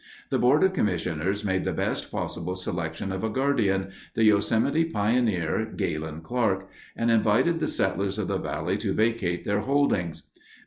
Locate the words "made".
1.45-1.63